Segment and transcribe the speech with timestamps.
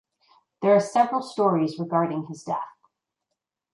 [0.63, 2.75] There are several stories regarding his death.